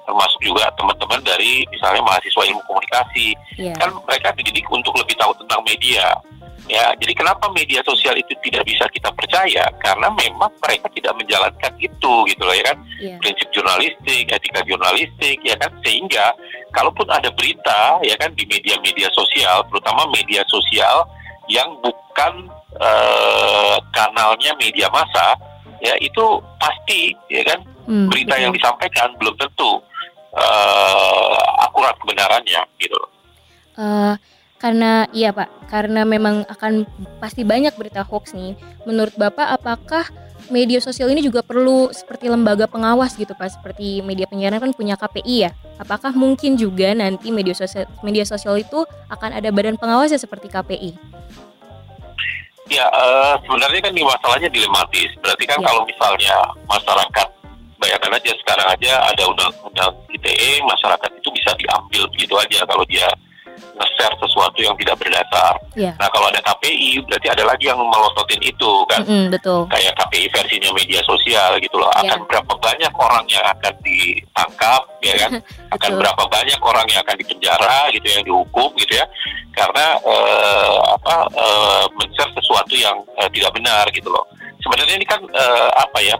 termasuk 0.05 0.39
juga 0.41 0.69
teman-teman 0.77 1.19
dari 1.25 1.65
misalnya 1.73 2.01
mahasiswa 2.05 2.43
ilmu 2.45 2.61
komunikasi. 2.69 3.33
Iya. 3.57 3.73
kan 3.75 3.89
mereka 4.05 4.31
dididik 4.37 4.67
untuk 4.69 4.93
lebih 4.95 5.17
tahu 5.17 5.33
tentang 5.43 5.61
media. 5.65 6.13
Ya 6.65 6.97
jadi 6.97 7.13
kenapa 7.13 7.45
media 7.53 7.85
sosial 7.85 8.17
itu 8.17 8.33
tidak 8.41 8.65
bisa 8.65 8.89
kita 8.89 9.13
percaya? 9.13 9.69
Karena 9.77 10.09
memang 10.09 10.49
mereka 10.65 10.89
tidak 10.97 11.13
menjalankan 11.13 11.73
itu 11.77 12.13
gitu 12.25 12.41
loh 12.41 12.55
ya 12.57 12.65
kan? 12.73 12.77
Iya. 13.01 13.15
prinsip 13.21 13.47
jurnalistik 13.53 14.25
etika 14.33 14.61
jurnalistik 14.65 15.37
ya 15.45 15.53
kan? 15.61 15.69
Sehingga 15.85 16.33
kalaupun 16.73 17.05
ada 17.09 17.29
berita 17.33 18.01
ya 18.01 18.17
kan 18.17 18.33
di 18.33 18.49
media-media 18.49 19.09
sosial 19.13 19.61
terutama 19.69 20.09
media 20.09 20.41
sosial 20.49 21.05
yang 21.45 21.69
bukan 21.85 22.49
eh, 22.81 23.77
kanalnya 23.93 24.57
media 24.57 24.89
massa 24.89 25.37
ya 25.85 25.93
itu 26.01 26.41
pasti 26.57 27.13
ya 27.29 27.45
kan? 27.45 27.61
Hmm, 27.85 28.09
berita 28.09 28.33
betul. 28.33 28.41
yang 28.41 28.53
disampaikan 28.57 29.13
belum 29.21 29.37
tentu 29.37 29.77
eh, 30.35 31.37
akurat 31.63 31.95
kebenarannya 31.99 32.61
gitu 32.77 32.95
loh. 32.95 33.09
Eh, 33.75 34.13
karena 34.55 35.05
iya 35.11 35.35
Pak, 35.35 35.67
karena 35.67 36.07
memang 36.07 36.47
akan 36.47 36.87
pasti 37.19 37.43
banyak 37.43 37.75
berita 37.75 38.07
hoax 38.07 38.31
nih. 38.31 38.55
Menurut 38.87 39.13
Bapak 39.19 39.59
apakah 39.61 40.07
media 40.47 40.77
sosial 40.77 41.09
ini 41.09 41.25
juga 41.25 41.41
perlu 41.41 41.89
seperti 41.89 42.29
lembaga 42.29 42.69
pengawas 42.69 43.17
gitu 43.17 43.35
Pak, 43.35 43.59
seperti 43.59 43.99
media 44.05 44.29
penyiaran 44.29 44.61
kan 44.61 44.71
punya 44.71 44.95
KPI 44.95 45.35
ya. 45.49 45.51
Apakah 45.77 46.15
mungkin 46.15 46.55
juga 46.55 46.95
nanti 46.95 47.29
media 47.35 47.51
sosial 47.51 47.89
media 47.99 48.23
sosial 48.23 48.55
itu 48.61 48.85
akan 49.11 49.35
ada 49.35 49.49
badan 49.51 49.75
pengawas 49.75 50.13
ya 50.13 50.19
seperti 50.21 50.47
KPI? 50.47 50.95
Ya, 52.65 52.89
eh, 52.89 53.33
sebenarnya 53.45 53.77
kan 53.85 53.91
ini 53.93 54.01
masalahnya 54.01 54.49
dilematis. 54.49 55.13
Berarti 55.21 55.45
kan 55.45 55.61
Ya. 55.61 55.65
kalau 55.69 55.85
misalnya 55.85 56.35
masyarakat, 56.65 57.27
bayangkan 57.77 58.11
aja 58.17 58.31
sekarang 58.41 58.67
aja 58.73 58.91
ada 59.05 59.23
undang-undang 59.29 59.93
ITE, 60.25 60.65
masyarakat 60.65 61.09
itu 61.21 61.29
bisa 61.29 61.53
diambil 61.61 62.09
begitu 62.09 62.33
aja 62.33 62.65
kalau 62.65 62.81
dia 62.89 63.05
nge-share 63.55 64.15
sesuatu 64.19 64.59
yang 64.59 64.75
tidak 64.79 64.95
berdasar. 64.99 65.55
Iya. 65.75 65.95
Nah, 65.99 66.07
kalau 66.11 66.27
ada 66.31 66.39
KPI, 66.43 67.03
berarti 67.07 67.27
ada 67.27 67.43
lagi 67.43 67.67
yang 67.67 67.79
melototin 67.79 68.39
itu 68.43 68.71
kan. 68.87 69.03
Mm-mm, 69.03 69.31
betul. 69.31 69.67
Kayak 69.67 69.95
KPI 69.99 70.27
versinya 70.31 70.71
media 70.75 70.99
sosial 71.03 71.59
gitu 71.59 71.75
loh. 71.79 71.91
Akan 71.91 72.23
berapa 72.27 72.51
banyak 72.55 72.93
orang 72.95 73.23
yang 73.27 73.43
akan 73.47 73.73
ditangkap, 73.83 74.81
ya 75.03 75.15
kan? 75.19 75.31
akan 75.75 75.91
berapa 75.99 76.23
banyak 76.27 76.59
orang 76.59 76.87
yang 76.87 76.99
akan 77.03 77.15
dipenjara 77.19 77.91
gitu 77.91 78.07
yang 78.07 78.23
dihukum 78.23 78.71
gitu 78.79 78.95
ya 78.95 79.05
karena 79.55 79.95
eh, 80.03 80.77
apa 80.99 81.15
eh, 81.31 81.83
men-share 81.95 82.31
sesuatu 82.35 82.75
yang 82.75 82.99
eh, 83.15 83.29
tidak 83.31 83.55
benar 83.55 83.87
gitu 83.95 84.11
loh 84.11 84.27
sebenarnya 84.59 84.95
ini 84.99 85.07
kan 85.07 85.21
eh, 85.23 85.69
apa 85.79 85.99
ya 86.03 86.15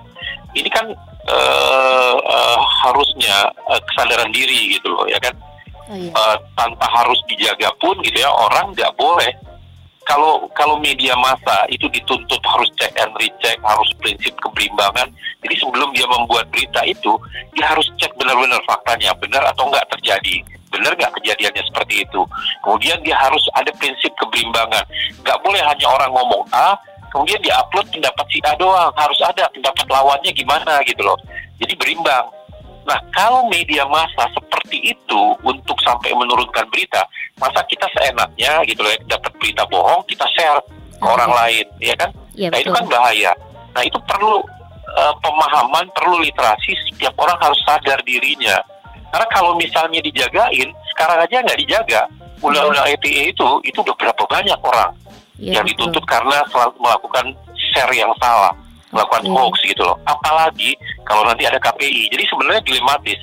ini 0.56 0.70
kan 0.72 0.88
eh, 1.28 2.16
eh, 2.16 2.60
harusnya 2.88 3.52
eh, 3.70 3.82
kesadaran 3.92 4.32
diri 4.32 4.80
gitu 4.80 4.90
loh 4.90 5.06
ya 5.06 5.20
kan? 5.20 5.36
Oh 5.92 5.96
iya. 5.96 6.10
Eh, 6.10 6.38
tanpa 6.58 6.88
harus 6.90 7.20
dijaga 7.30 7.70
pun 7.78 8.00
gitu 8.02 8.18
ya 8.18 8.32
orang 8.32 8.72
nggak 8.74 8.96
boleh. 8.96 9.32
Kalau 10.06 10.46
kalau 10.54 10.78
media 10.78 11.18
massa 11.18 11.66
itu 11.66 11.90
dituntut 11.90 12.38
harus 12.46 12.70
check 12.78 12.94
and 13.02 13.10
recheck 13.18 13.58
harus 13.66 13.90
prinsip 13.98 14.38
keberimbangan 14.38 15.10
jadi 15.46 15.62
sebelum 15.62 15.94
dia 15.94 16.10
membuat 16.10 16.50
berita 16.50 16.82
itu 16.86 17.14
dia 17.54 17.70
harus 17.70 17.86
cek 18.02 18.14
benar-benar 18.18 18.58
faktanya 18.66 19.14
benar 19.22 19.46
atau 19.54 19.70
enggak 19.70 19.86
terjadi. 19.94 20.42
Benar 20.74 20.92
nggak 20.98 21.14
kejadiannya 21.22 21.64
seperti 21.70 22.02
itu? 22.02 22.22
Kemudian 22.66 22.98
dia 23.06 23.14
harus 23.14 23.46
ada 23.54 23.70
prinsip 23.78 24.10
keberimbangan. 24.18 24.82
Nggak 25.22 25.38
boleh 25.46 25.62
hanya 25.62 25.88
orang 25.90 26.12
ngomong 26.18 26.44
A 26.50 26.74
kemudian 27.16 27.40
dia 27.40 27.56
upload 27.64 27.88
pendapat 27.96 28.26
si 28.28 28.44
A 28.44 28.52
doang 28.60 28.92
harus 29.00 29.20
ada 29.24 29.48
pendapat 29.56 29.88
lawannya 29.88 30.36
gimana 30.36 30.84
gitu 30.84 31.00
loh 31.00 31.16
jadi 31.56 31.72
berimbang 31.80 32.28
Nah, 32.86 33.02
kalau 33.10 33.50
media 33.50 33.82
massa 33.90 34.30
seperti 34.30 34.94
itu 34.94 35.22
untuk 35.42 35.74
sampai 35.82 36.14
menurunkan 36.14 36.70
berita, 36.70 37.02
masa 37.42 37.66
kita 37.66 37.90
seenaknya 37.98 38.62
gitu 38.70 38.86
loh, 38.86 38.94
ya, 38.94 39.18
dapat 39.18 39.34
berita 39.42 39.66
bohong 39.66 40.06
kita 40.06 40.26
share 40.38 40.62
ke 40.94 41.02
Oke. 41.02 41.10
orang 41.18 41.34
lain, 41.34 41.66
ya 41.82 41.98
kan? 41.98 42.14
Iya 42.38 42.54
Nah, 42.54 42.62
itu 42.62 42.70
kan 42.70 42.86
bahaya. 42.86 43.34
Nah, 43.74 43.82
itu 43.82 43.98
perlu 44.06 44.38
eh, 44.96 45.14
pemahaman, 45.18 45.90
perlu 45.98 46.22
literasi 46.22 46.78
setiap 46.94 47.18
orang 47.18 47.36
harus 47.42 47.58
sadar 47.66 47.98
dirinya. 48.06 48.62
Karena 49.10 49.28
kalau 49.34 49.58
misalnya 49.58 50.00
dijagain, 50.06 50.70
sekarang 50.94 51.20
aja 51.26 51.42
nggak 51.42 51.60
dijaga. 51.66 52.02
Undang-undang 52.38 52.86
ITE 52.94 53.34
itu 53.34 53.48
itu 53.66 53.80
udah 53.82 53.96
berapa 53.98 54.24
banyak 54.30 54.60
orang 54.62 54.94
Iya, 55.36 55.60
yang 55.60 55.66
betul. 55.68 55.92
dituntut 55.92 56.06
karena 56.08 56.38
selalu 56.48 56.74
melakukan 56.80 57.26
share 57.76 57.92
yang 57.92 58.12
salah, 58.24 58.56
melakukan 58.96 59.24
Oke. 59.28 59.34
hoax 59.36 59.56
gitu 59.68 59.84
loh. 59.84 59.98
Apalagi 60.08 60.72
kalau 61.04 61.28
nanti 61.28 61.44
ada 61.44 61.60
KPI. 61.60 62.12
Jadi 62.12 62.24
sebenarnya 62.28 62.62
dilematis. 62.64 63.20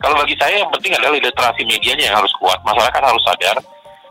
Kalau 0.00 0.16
bagi 0.16 0.32
saya 0.40 0.64
yang 0.64 0.70
penting 0.72 0.96
adalah 0.96 1.12
literasi 1.12 1.62
medianya 1.66 2.08
yang 2.08 2.16
harus 2.16 2.32
kuat. 2.40 2.56
Masyarakat 2.64 3.02
harus 3.04 3.22
sadar 3.26 3.56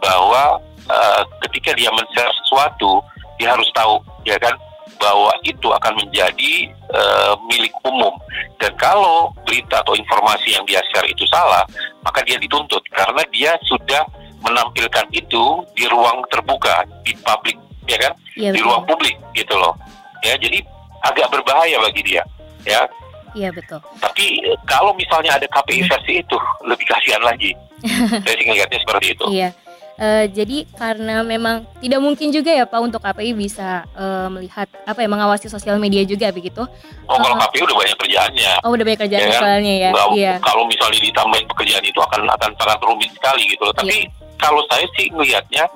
bahwa 0.04 0.62
eh, 0.86 1.22
ketika 1.48 1.74
dia 1.74 1.90
men-share 1.90 2.30
sesuatu, 2.44 3.02
dia 3.42 3.56
harus 3.56 3.66
tahu 3.74 3.98
ya 4.28 4.38
kan 4.38 4.54
bahwa 5.00 5.32
itu 5.48 5.66
akan 5.72 5.96
menjadi 5.96 6.54
eh, 6.70 7.34
milik 7.48 7.74
umum. 7.88 8.14
Dan 8.60 8.76
kalau 8.76 9.32
berita 9.48 9.80
atau 9.82 9.96
informasi 9.96 10.60
yang 10.60 10.68
dia 10.68 10.84
share 10.92 11.08
itu 11.08 11.24
salah, 11.32 11.64
maka 12.04 12.22
dia 12.28 12.36
dituntut 12.36 12.84
karena 12.92 13.24
dia 13.32 13.56
sudah 13.66 14.04
menampilkan 14.42 15.06
itu 15.12 15.44
di 15.74 15.86
ruang 15.86 16.24
terbuka, 16.28 16.84
di 17.02 17.14
publik, 17.18 17.58
ya 17.86 17.98
kan? 18.00 18.14
Iya 18.34 18.50
di 18.52 18.60
betul. 18.60 18.66
ruang 18.66 18.84
publik 18.86 19.16
gitu 19.34 19.56
loh. 19.56 19.74
Ya, 20.20 20.36
jadi 20.36 20.60
agak 21.02 21.28
berbahaya 21.30 21.80
bagi 21.80 22.02
dia. 22.04 22.24
Ya, 22.64 22.84
Iya 23.32 23.54
betul. 23.54 23.80
tapi 24.00 24.42
eh, 24.42 24.58
kalau 24.66 24.92
misalnya 24.92 25.32
ada 25.32 25.46
KPI 25.46 25.86
versi 25.86 26.20
itu 26.20 26.36
lebih 26.62 26.84
kasihan 26.84 27.22
lagi. 27.22 27.54
Saya 28.26 28.36
sih 28.36 28.46
ngelihatnya 28.46 28.80
seperti 28.80 29.06
itu. 29.14 29.26
Iya. 29.30 29.50
Eh, 29.96 30.26
jadi 30.30 30.64
karena 30.74 31.22
memang 31.22 31.68
tidak 31.78 32.00
mungkin 32.00 32.32
juga 32.32 32.50
ya 32.50 32.64
Pak 32.64 32.80
untuk 32.80 33.00
KPI 33.00 33.32
bisa 33.32 33.84
eh, 33.92 34.28
melihat 34.30 34.68
apa 34.84 35.00
ya 35.00 35.08
mengawasi 35.08 35.46
sosial 35.46 35.76
media 35.76 36.04
juga 36.04 36.32
begitu. 36.32 36.64
Oh, 37.06 37.16
kalau. 37.16 37.36
KPI 37.38 37.64
udah 37.64 37.76
banyak 37.78 37.98
kerjaannya. 37.98 38.52
Oh 38.64 38.72
udah 38.72 38.84
banyak 38.84 39.00
kerjaan 39.00 39.22
Ya 39.22 39.30
kan? 39.30 39.40
soalnya 39.40 39.74
ya. 39.78 39.90
Nggak- 39.92 40.12
Iya. 40.16 40.34
Kalau 40.40 40.64
misalnya 40.66 41.00
ditambahin 41.00 41.48
pekerjaan 41.48 41.84
itu 41.86 42.00
akan 42.02 42.22
akan 42.30 42.50
sangat 42.58 42.80
rumit 42.82 43.12
sekali 43.14 43.44
gitu 43.46 43.62
loh. 43.62 43.76
Tapi 43.76 43.98
kalau 44.40 44.64
saya 44.72 44.88
sih 44.96 45.12
melihatnya 45.12 45.68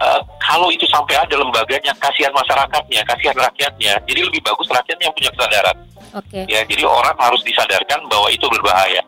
eh, 0.00 0.20
kalau 0.44 0.68
itu 0.68 0.84
sampai 0.88 1.16
ada 1.16 1.34
lembaganya, 1.34 1.92
kasihan 1.98 2.32
masyarakatnya, 2.36 3.00
kasihan 3.08 3.36
rakyatnya. 3.36 3.98
Jadi 4.04 4.20
lebih 4.20 4.40
bagus 4.44 4.68
rakyatnya 4.68 5.04
yang 5.08 5.16
punya 5.16 5.30
kesadaran. 5.34 5.76
Oke. 6.14 6.40
Ya, 6.50 6.60
jadi 6.66 6.82
orang 6.84 7.16
harus 7.18 7.40
disadarkan 7.46 8.06
bahwa 8.10 8.28
itu 8.30 8.44
berbahaya. 8.50 9.02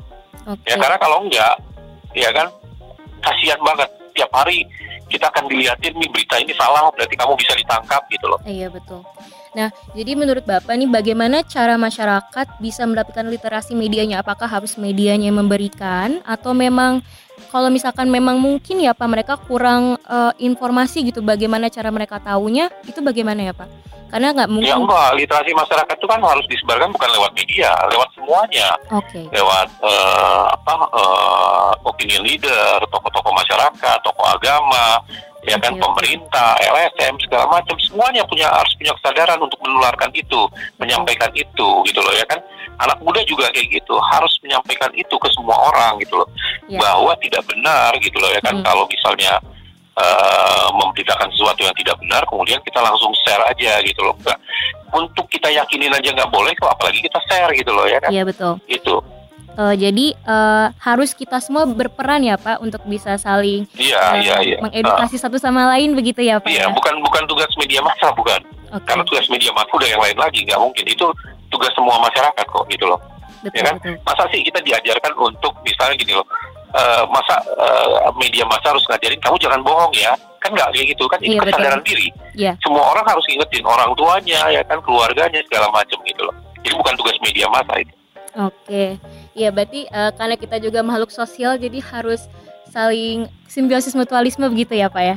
Oke. 0.47 0.67
Ya 0.67 0.76
karena 0.79 0.97
kalau 0.99 1.23
enggak, 1.26 1.55
ya 2.14 2.31
kan 2.31 2.47
kasihan 3.23 3.61
banget. 3.62 3.88
Tiap 4.12 4.29
hari 4.35 4.69
kita 5.09 5.29
akan 5.29 5.45
dilihatin 5.49 5.93
nih 5.97 6.09
berita 6.09 6.37
ini 6.41 6.52
salah, 6.57 6.88
berarti 6.93 7.14
kamu 7.17 7.33
bisa 7.37 7.52
ditangkap 7.57 8.02
gitu 8.09 8.26
loh. 8.29 8.41
Iya 8.45 8.69
betul. 8.73 9.05
Nah, 9.52 9.69
jadi 9.93 10.17
menurut 10.17 10.49
Bapak 10.49 10.73
nih 10.73 10.88
bagaimana 10.88 11.45
cara 11.45 11.76
masyarakat 11.76 12.57
bisa 12.57 12.88
mendapatkan 12.88 13.29
literasi 13.29 13.76
medianya? 13.76 14.25
Apakah 14.25 14.49
harus 14.49 14.81
medianya 14.81 15.29
yang 15.29 15.45
memberikan 15.45 16.25
atau 16.25 16.57
memang 16.57 17.05
kalau 17.51 17.69
misalkan 17.69 18.09
memang 18.09 18.41
mungkin 18.41 18.81
ya 18.81 18.93
Pak 18.93 19.09
mereka 19.09 19.35
kurang 19.37 19.97
eh, 20.01 20.33
informasi 20.41 21.12
gitu 21.12 21.21
bagaimana 21.21 21.69
cara 21.69 21.89
mereka 21.93 22.17
tahunya 22.19 22.69
itu 22.85 23.01
bagaimana 23.01 23.41
ya 23.51 23.55
Pak? 23.55 23.69
Karena 24.12 24.29
nggak 24.37 24.45
Ya 24.45 24.53
mungkin. 24.53 24.75
enggak, 24.85 25.09
literasi 25.17 25.51
masyarakat 25.57 25.95
itu 25.97 26.05
kan 26.05 26.21
harus 26.21 26.45
disebarkan 26.45 26.93
bukan 26.93 27.11
lewat 27.17 27.33
media, 27.33 27.73
lewat 27.89 28.09
semuanya, 28.12 28.69
Oke. 28.93 29.25
lewat 29.33 29.69
eh, 29.81 30.45
apa 30.53 30.75
eh, 30.93 31.71
opinion 31.89 32.21
leader, 32.21 32.77
tokoh-tokoh 32.93 33.33
masyarakat, 33.33 33.99
tokoh 34.05 34.27
agama, 34.29 35.01
ya 35.43 35.59
kan 35.59 35.73
oke. 35.73 35.83
pemerintah, 35.83 36.55
LSM 36.61 37.15
segala 37.19 37.45
macam 37.49 37.75
semuanya 37.79 38.23
punya 38.25 38.47
harus 38.47 38.73
punya 38.75 38.95
kesadaran 38.97 39.39
untuk 39.39 39.59
menularkan 39.59 40.11
itu, 40.13 40.41
menyampaikan 40.77 41.31
itu 41.33 41.69
gitu 41.85 41.99
loh 41.99 42.13
ya 42.13 42.25
kan. 42.25 42.39
Anak 42.79 42.99
muda 42.99 43.21
juga 43.23 43.47
kayak 43.51 43.69
gitu 43.69 43.95
harus 44.09 44.33
menyampaikan 44.41 44.91
itu 44.93 45.15
ke 45.15 45.29
semua 45.31 45.55
orang 45.69 45.99
gitu 45.99 46.17
loh 46.17 46.29
Ya. 46.67 46.79
bahwa 46.79 47.13
tidak 47.19 47.43
benar 47.45 47.93
gitu 47.99 48.17
loh 48.17 48.27
ya 48.29 48.41
kan 48.41 48.55
Hmm. 48.55 48.65
kalau 48.65 48.87
misalnya 48.87 49.39
eh, 49.93 50.69
memberitakan 50.73 51.29
sesuatu 51.31 51.61
yang 51.61 51.77
tidak 51.77 52.01
benar 52.01 52.25
kemudian 52.25 52.57
kita 52.65 52.81
langsung 52.81 53.13
share 53.23 53.45
aja 53.45 53.77
gitu 53.83 54.01
loh 54.01 54.17
enggak 54.17 54.41
untuk 54.89 55.29
kita 55.29 55.53
yakinin 55.53 55.93
aja 55.93 56.09
nggak 56.11 56.33
boleh 56.33 56.49
kok 56.57 56.73
apalagi 56.73 57.05
kita 57.05 57.21
share 57.29 57.53
gitu 57.53 57.69
loh 57.69 57.85
ya 57.85 58.01
kan 58.01 58.09
Iya 58.09 58.25
betul. 58.25 58.57
itu 58.67 58.95
Eh, 59.52 59.75
jadi 59.76 60.06
eh, 60.16 60.66
harus 60.80 61.12
kita 61.12 61.37
semua 61.37 61.68
berperan 61.68 62.25
ya 62.25 62.40
Pak 62.40 62.64
untuk 62.64 62.80
bisa 62.88 63.21
saling 63.21 63.68
iya 63.76 64.00
eh, 64.16 64.25
iya 64.25 64.37
iya 64.40 64.56
mengedukasi 64.64 65.21
satu 65.21 65.37
sama 65.37 65.68
lain 65.76 65.92
begitu 65.92 66.25
ya 66.25 66.40
Pak. 66.40 66.49
iya 66.49 66.64
ya? 66.64 66.73
bukan 66.73 66.97
bukan 67.04 67.28
tugas 67.28 67.52
media 67.61 67.85
massa 67.85 68.09
bukan 68.16 68.40
Oke. 68.73 68.88
Karena 68.88 69.04
tugas 69.04 69.28
media 69.28 69.52
massa 69.52 69.68
udah 69.76 69.85
yang 69.85 70.00
lain 70.00 70.16
lagi, 70.16 70.49
nggak 70.49 70.56
mungkin. 70.56 70.85
Itu 70.88 71.12
tugas 71.52 71.68
semua 71.76 72.00
masyarakat 72.00 72.40
kok 72.49 72.64
gitu 72.73 72.88
loh. 72.88 72.97
Betul, 73.44 73.52
ya 73.52 73.62
kan? 73.68 73.76
betul. 73.76 74.00
Masa 74.00 74.25
sih 74.32 74.40
kita 74.40 74.64
diajarkan 74.64 75.12
untuk 75.21 75.52
misalnya 75.61 75.92
gini 76.00 76.16
loh, 76.16 76.25
eh, 76.73 77.04
masa 77.12 77.37
eh, 77.52 78.09
media 78.16 78.49
massa 78.49 78.73
harus 78.73 78.80
ngajarin 78.88 79.21
kamu 79.21 79.37
jangan 79.37 79.61
bohong 79.61 79.92
ya? 79.92 80.16
Kan 80.40 80.56
nggak 80.56 80.73
kayak 80.73 80.88
gitu 80.88 81.04
kan? 81.04 81.21
Itu 81.21 81.37
Iya, 81.37 81.40
betul. 81.44 81.52
kesadaran 81.52 81.82
diri. 81.85 82.09
Iya. 82.32 82.52
Semua 82.64 82.85
orang 82.97 83.04
harus 83.04 83.26
ingetin 83.28 83.64
orang 83.68 83.92
tuanya, 83.92 84.40
ya 84.49 84.62
kan, 84.64 84.80
keluarganya 84.80 85.40
segala 85.44 85.68
macam 85.68 85.99
gitu 86.09 86.23
loh. 86.25 86.35
Jadi 86.64 86.73
bukan 86.73 86.94
tugas 86.97 87.16
media 87.21 87.47
massa 87.52 87.76
itu. 87.76 87.92
Oke, 88.32 88.97
ya 89.33 89.49
berarti 89.49 89.87
eh, 89.87 90.11
karena 90.15 90.37
kita 90.37 90.57
juga 90.59 90.81
makhluk 90.81 91.09
sosial, 91.09 91.57
jadi 91.57 91.79
harus 91.81 92.27
saling 92.69 93.29
simbiosis 93.47 93.93
mutualisme 93.93 94.49
begitu 94.49 94.73
ya 94.73 94.89
Pak 94.89 95.03
ya? 95.03 95.17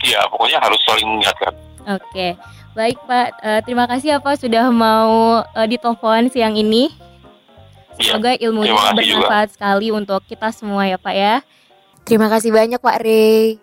Ya 0.00 0.20
pokoknya 0.28 0.60
harus 0.60 0.80
saling 0.84 1.08
mengingatkan. 1.08 1.52
Oke, 1.88 2.36
baik 2.72 2.98
Pak, 3.04 3.28
Eh, 3.40 3.60
terima 3.64 3.84
kasih 3.88 4.16
ya 4.16 4.18
Pak 4.20 4.40
sudah 4.40 4.68
mau 4.68 5.40
eh, 5.44 5.66
ditelepon 5.68 6.28
siang 6.28 6.56
ini. 6.56 6.92
Iya. 7.96 8.16
Semoga 8.16 8.32
ilmunya 8.36 8.72
Terima 8.72 8.80
kasih 8.80 8.96
juga. 8.96 9.04
bermanfaat 9.28 9.48
sekali 9.52 9.88
untuk 9.92 10.20
kita 10.24 10.48
semua 10.52 10.88
ya 10.88 10.96
Pak 10.96 11.14
ya. 11.14 11.34
Terima 12.04 12.32
kasih 12.32 12.48
banyak 12.48 12.80
Pak 12.80 12.96
Ray. 13.04 13.60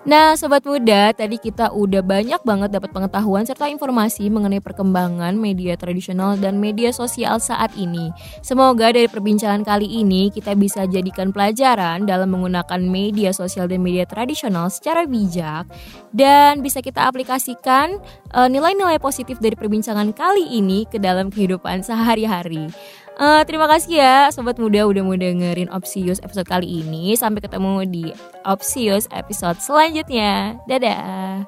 Nah, 0.00 0.32
sobat 0.32 0.64
muda, 0.64 1.12
tadi 1.12 1.36
kita 1.36 1.76
udah 1.76 2.00
banyak 2.00 2.40
banget 2.40 2.72
dapat 2.72 2.88
pengetahuan 2.88 3.44
serta 3.44 3.68
informasi 3.68 4.32
mengenai 4.32 4.56
perkembangan 4.56 5.36
media 5.36 5.76
tradisional 5.76 6.40
dan 6.40 6.56
media 6.56 6.88
sosial 6.88 7.36
saat 7.36 7.76
ini. 7.76 8.08
Semoga 8.40 8.96
dari 8.96 9.12
perbincangan 9.12 9.60
kali 9.60 10.00
ini 10.00 10.32
kita 10.32 10.56
bisa 10.56 10.88
jadikan 10.88 11.36
pelajaran 11.36 12.08
dalam 12.08 12.32
menggunakan 12.32 12.80
media 12.80 13.36
sosial 13.36 13.68
dan 13.68 13.84
media 13.84 14.08
tradisional 14.08 14.72
secara 14.72 15.04
bijak 15.04 15.68
dan 16.16 16.64
bisa 16.64 16.80
kita 16.80 17.04
aplikasikan 17.04 18.00
eh, 18.32 18.48
nilai-nilai 18.48 18.96
positif 18.96 19.36
dari 19.36 19.52
perbincangan 19.52 20.16
kali 20.16 20.48
ini 20.48 20.88
ke 20.88 20.96
dalam 20.96 21.28
kehidupan 21.28 21.84
sehari-hari. 21.84 22.72
Eh, 23.20 23.42
terima 23.44 23.68
kasih 23.68 24.00
ya 24.00 24.32
sobat 24.32 24.56
muda 24.56 24.88
udah 24.88 25.04
mau 25.04 25.12
dengerin 25.12 25.68
Opsius 25.68 26.24
episode 26.24 26.48
kali 26.48 26.80
ini. 26.80 27.12
Sampai 27.12 27.44
ketemu 27.44 27.84
di 27.84 28.04
Opsius 28.48 29.04
episode 29.12 29.60
selanjutnya. 29.60 30.56
Dadah. 30.64 31.44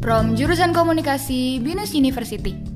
From 0.00 0.32
jurusan 0.32 0.72
komunikasi 0.72 1.60
Binus 1.60 1.92
University. 1.92 2.75